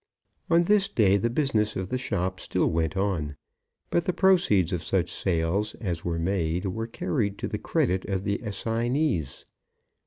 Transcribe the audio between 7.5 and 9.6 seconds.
credit of the assignees.